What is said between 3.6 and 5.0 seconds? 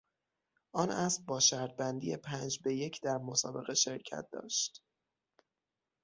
شرکت داشت.